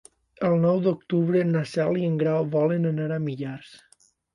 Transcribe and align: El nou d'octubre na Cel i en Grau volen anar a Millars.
El 0.47 0.55
nou 0.63 0.79
d'octubre 0.85 1.45
na 1.51 1.63
Cel 1.75 2.03
i 2.03 2.11
en 2.11 2.19
Grau 2.25 2.51
volen 2.59 2.93
anar 2.97 3.11
a 3.13 3.25
Millars. 3.31 3.75